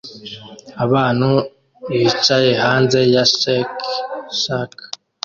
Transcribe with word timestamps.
Abantu 0.85 1.29
bicaye 1.99 2.51
hanze 2.63 2.99
ya 3.13 3.23
Shake 3.39 3.85
Shack 4.41 4.73